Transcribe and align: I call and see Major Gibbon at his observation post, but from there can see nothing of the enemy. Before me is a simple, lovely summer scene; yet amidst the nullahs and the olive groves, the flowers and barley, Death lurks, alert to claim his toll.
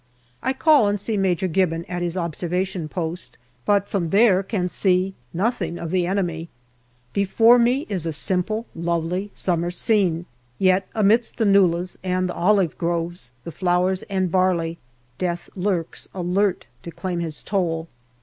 I 0.41 0.53
call 0.53 0.87
and 0.87 0.99
see 0.99 1.15
Major 1.15 1.47
Gibbon 1.47 1.85
at 1.85 2.01
his 2.01 2.17
observation 2.17 2.89
post, 2.89 3.37
but 3.67 3.87
from 3.87 4.09
there 4.09 4.41
can 4.41 4.67
see 4.67 5.13
nothing 5.31 5.77
of 5.77 5.91
the 5.91 6.07
enemy. 6.07 6.49
Before 7.13 7.59
me 7.59 7.85
is 7.87 8.07
a 8.07 8.11
simple, 8.11 8.65
lovely 8.73 9.29
summer 9.35 9.69
scene; 9.69 10.25
yet 10.57 10.87
amidst 10.95 11.37
the 11.37 11.45
nullahs 11.45 11.99
and 12.03 12.27
the 12.27 12.33
olive 12.33 12.79
groves, 12.79 13.33
the 13.43 13.51
flowers 13.51 14.01
and 14.09 14.31
barley, 14.31 14.79
Death 15.19 15.51
lurks, 15.55 16.09
alert 16.15 16.65
to 16.81 16.89
claim 16.89 17.19
his 17.19 17.43
toll. 17.43 17.87